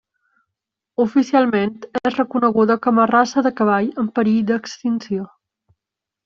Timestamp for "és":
2.11-2.17